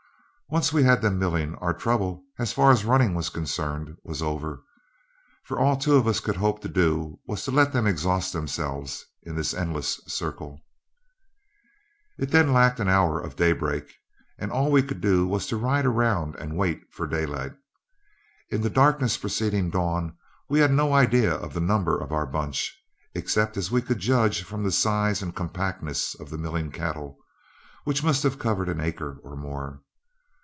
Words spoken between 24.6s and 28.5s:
the size and compactness of the milling cattle, which must have